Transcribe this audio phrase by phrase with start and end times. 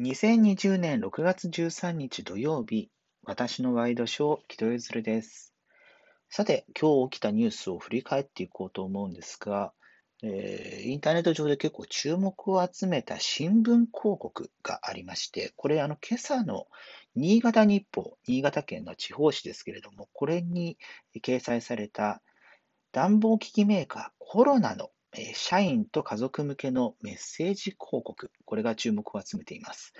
[0.00, 2.88] 2020年6月13日土曜日、
[3.24, 5.52] 私のワイドショー、木戸ゆずるです。
[6.30, 9.72] さて、今日起きたニュースを振り返っていこうと思うんですが、
[10.22, 16.68] えー、インターネット上で結構注目を集めた新聞広告がありまして、これ、あの、今朝の
[17.16, 20.78] 新潟日報、新潟県の地方紙ですけれども、これに
[21.24, 22.22] 掲載された
[22.92, 24.90] 暖房機器メーカーコロナの
[25.34, 29.92] 社員と家族向けのメッセージ広告、これが注目を集めています。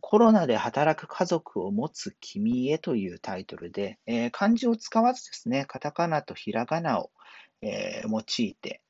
[0.00, 3.98] コロナで働く家族を持つ君へというタイトルで、
[4.32, 7.10] 漢字を使わずですね、カタカナとひらがなを
[7.62, 8.80] 用いて、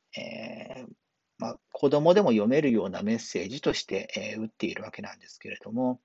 [1.38, 6.00] まあ、子供でも読めるようなメッセージとして打っているわけなんですけれども、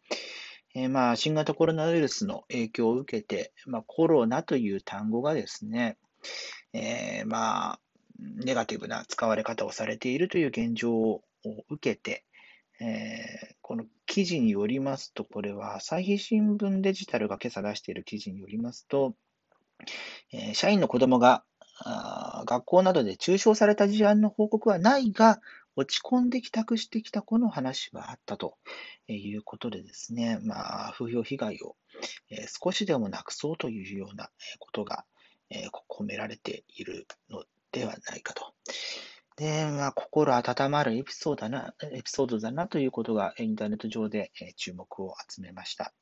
[0.74, 5.98] えまあ、新型コロナウイルスの影響を受けて、まあ、コロナという単語がですね、
[6.74, 7.80] え、まあ、
[8.44, 11.22] ネガティブな使われ方をされているという現状を
[11.70, 12.24] 受けて、
[12.82, 19.14] えー、この記事によりますと、これは朝日新聞デジタルが今朝出している記事によりますと、
[20.32, 21.44] えー、社員の子供が
[22.46, 25.40] 学校などで中傷された事案の報告はないが、
[25.76, 28.58] 落ち込んで帰宅してきた子の話はあったと
[29.08, 31.78] いうことでですね、まあ、風評被害を
[32.62, 35.06] 少しでもなくそうというようなことが
[35.88, 38.54] 込められているのではないかと。
[39.38, 45.94] で、まあ、心温まるエピソードだな、エピソードだなということがインターネット上で注目を集めました。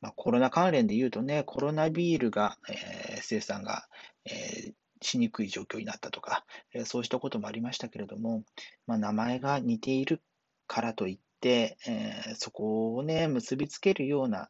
[0.00, 3.86] まあ、コロナ関連で言うとね、コロナビールが、えー、生産が、
[4.24, 8.44] えー、しにくい状況になったとか、えー、そうしたこともありましたけれども、
[8.86, 10.22] まあ、名前が似ている
[10.66, 14.48] からといって、えー、そこをね、結びつけるような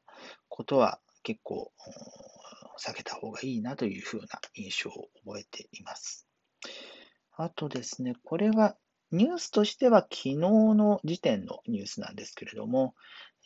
[0.48, 1.72] ことは結構
[2.78, 6.25] 避けた方がいいなというふうな印象を覚えています。
[7.36, 8.76] あとですね、これは
[9.12, 12.94] ニュースとしては昨日の時点のニュースなんですけれども、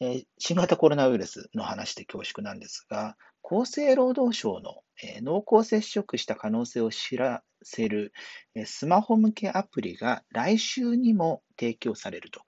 [0.00, 8.12] えー、新型コロナウイルスの話で恐縮なんですが、厚生労働省の、えー、濃厚接触した可能性を知らせる、
[8.54, 12.40] えー、スマホ向けアプリが来週にも提供されると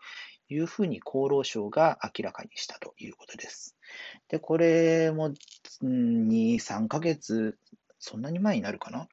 [0.48, 3.76] いうふうに厚労省が明らかにしたということです。
[4.28, 5.30] で、これも
[5.82, 7.58] 2、3ヶ月、
[7.98, 9.08] そんなに前になるかな？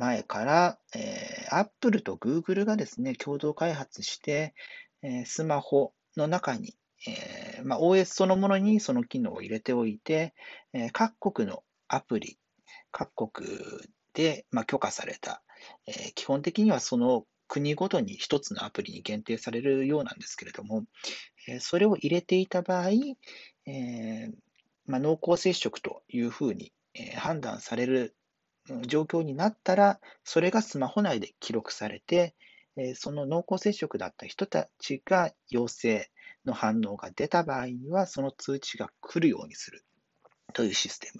[0.00, 4.54] 前から、えー、Apple と Google がですね、共同開発して、
[5.02, 6.74] えー、スマホの中に、
[7.06, 10.34] えーまあ、OS そのものにその機能を入れておいて、
[10.72, 12.38] えー、各国のアプリ、
[12.90, 13.46] 各国
[14.14, 15.42] で、まあ、許可された、
[15.86, 20.84] えー、基本的にはその国ごとに一つのアプリに限定されるようなんですけれども、
[21.46, 22.90] えー、それを入れていた場合、
[23.66, 24.32] えー
[24.86, 28.16] まあ、濃厚接触というふうに、え、判断される
[28.86, 32.34] 状況になったら、それがスマホ内で記録されて、
[32.94, 36.10] その濃厚接触だった人たちが陽性
[36.44, 39.84] の反応が出た場合には、その通知が来るようにする
[40.52, 41.10] というシステ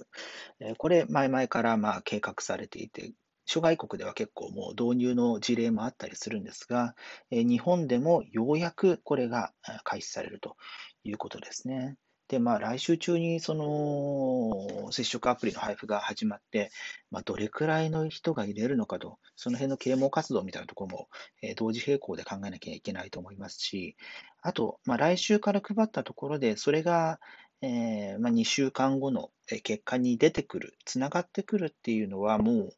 [0.60, 0.76] ム。
[0.76, 3.12] これ、前々からまあ計画されていて、
[3.44, 6.94] 諸外国では結構もう導入の事例もあったりするんですが、
[7.30, 10.56] 日本でもようやくこれが開始されると
[11.02, 11.96] いうことですね。
[12.30, 16.70] で、まあ、来週中にその接触アプリの配布が始まって、
[17.10, 21.08] まあ、どれくらいの人が入れるのかと、その辺の啓蒙活動みたいなところも、
[21.42, 23.96] えー、同時並行で考えなきゃいけないと思いますし、
[24.42, 27.18] あと、まあ、来週から配ったところで、それが、
[27.62, 32.70] えーまあ、2週間後の結果に出てくる、つながってくるっていうのは、も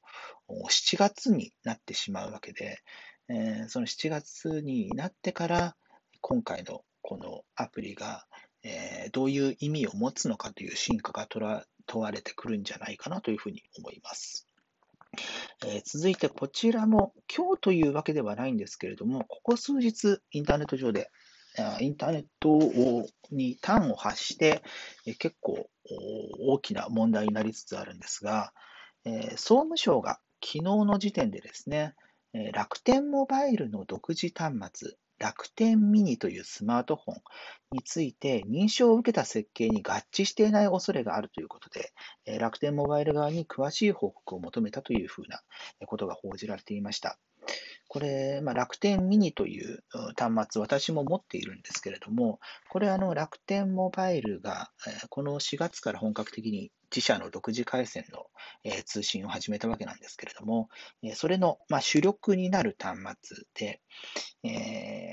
[0.49, 2.79] う7月になってしまうわけで、
[3.29, 5.77] えー、その7月になってから、
[6.23, 8.25] 今回のこのアプリが、
[8.65, 14.47] えー、どういう意味を持つのかという進化が問われてくるんじゃないかなというふうに思います。
[15.67, 21.11] えー、続いてこちらも今日というわけではないんですけれども、ここ数日インターネット上で、
[21.81, 24.63] インターネットに端を発して、
[25.19, 25.69] 結構
[26.41, 28.55] 大きな問題になりつつあるんですが、
[29.05, 31.95] えー、総務省が昨日の時点でですね、
[32.53, 37.17] 楽天モバイルの独自端末、楽天ミニというスマートフォン
[37.71, 41.93] について認証を受けた設計に合致していない恐れがあるということで、
[42.41, 45.41] 楽天モバイル側に詳しい報告を求めたというふうな
[45.87, 47.19] ことが報じられていました。
[47.89, 49.85] これ、まあ、楽天ミニという
[50.17, 52.41] 端末、私も持っているんですけれども、
[52.71, 54.71] これあの楽天モバイルが
[55.11, 58.27] この4月から本格的に自社の独自回線の
[58.87, 60.71] 通信を始めたわけなんですけれども、
[61.15, 63.83] それのま主力になる端末で、
[64.43, 65.12] え、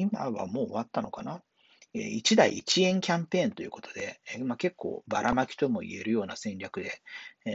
[0.00, 1.42] 今はもう終わったのかな
[1.94, 7.02] ？1台1円キャンペーンということで、まあ、結構ばらまきとも言えるような戦略で、
[7.44, 7.50] え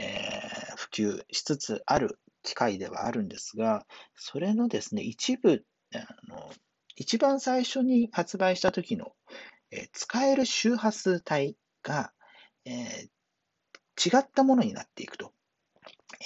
[0.74, 5.64] ー、普及しつつある機会ではあるんですが、それのですね、一部、
[5.94, 5.98] あ
[6.28, 6.50] の
[6.96, 9.12] 一番最初に発売した時の、
[9.70, 12.12] えー、使える周波数帯が、
[12.64, 15.32] えー、違ったものになっていくと。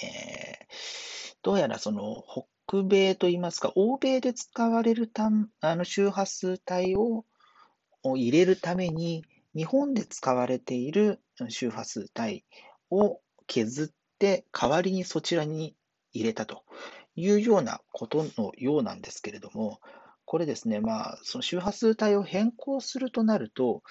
[0.03, 5.29] えー、どうやらその北米といいますか、欧米で使われるた
[5.61, 7.25] あの周波数帯を
[8.03, 9.25] 入れるために、
[9.55, 11.19] 日本で使われている
[11.49, 12.45] 周波数帯
[12.89, 15.75] を削って代わりにそちらに
[16.13, 16.63] 入れたと
[17.15, 19.79] いうようなことのようなんですけれども、
[20.25, 23.83] これですね、まあ、その周波数帯を変更するとなると、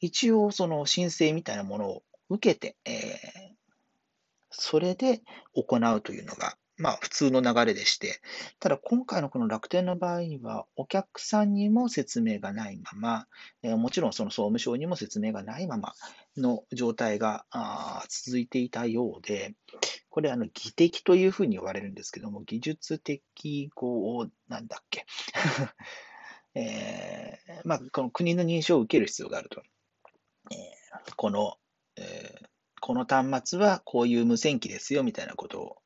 [0.00, 3.00] 一応その申請みたいなものを受けて、えー、
[4.50, 5.22] それで
[5.54, 8.20] 行うというのがまあ、普通の流れでして、
[8.58, 13.26] ただ今回のこの楽天の場合には、お客さんにも説明がないまま、
[13.62, 15.92] え、もちろんその総務省にも説明がないまま
[16.38, 17.44] の状態が
[18.08, 19.54] 続いていたようで、
[20.08, 25.04] これ、あの、技的というふうに言われるんですけども、技術的語なんだっけ？
[26.54, 29.62] えー、まあ、この国の認証を受ける必要があると。
[30.50, 31.58] えー、この、
[31.96, 32.46] えー、
[32.80, 35.76] この端末はこういう無線機ですよみたいなことを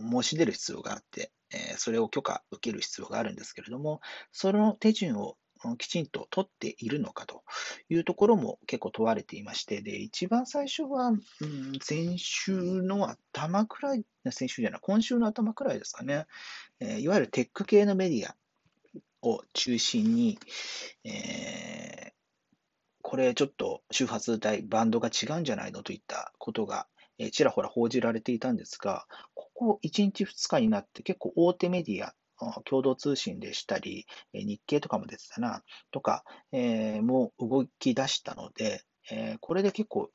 [0.00, 4.00] 申し出る必要があって、えそれを許可受ける必要があるんですけれども、
[4.32, 5.36] その手順を
[5.78, 7.42] きちんと取っているのかと
[7.88, 11.20] いうところも結構問われていまして、で、一番最初は、うん、
[11.82, 16.26] 先週の頭くらい、先週じゃない、今週の頭くらいですかね、
[16.80, 18.34] えいわゆるテック系のメディア
[19.22, 20.38] を中心に、
[21.04, 22.12] えー、
[23.02, 26.86] これちょっと周波数帯、バンドが違うんじゃないのといったことが
[27.22, 29.06] えちらほら報じられていたんですが、
[29.60, 32.14] こ1日2日になって結構大手メディア、
[32.64, 40.10] 共同通信でしたり、日経とかも出てたな、とか、えー、もう動き出したので、えー、これで結構、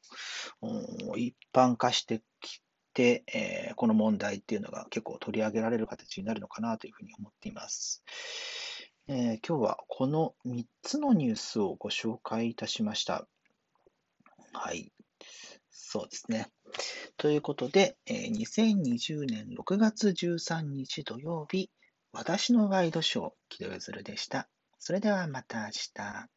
[1.16, 2.60] 一般化してき
[2.96, 8.04] て、えー、この問題っていうのが結構取り上げられる形になるのかなというふうに思っています。
[9.08, 13.28] えー、今日はこの3つのニュースをご紹介いたしました。
[14.54, 14.92] はい。
[15.70, 16.48] そうですね。
[17.18, 21.72] ということで、2020年6月13日土曜日、
[22.12, 24.50] 私のワイドショー、木戸ゆずるでした。
[24.80, 26.35] それではまた明日。